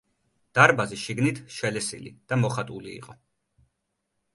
[0.59, 3.21] დარბაზი შიგნით შელესილი და მოხატული იყო.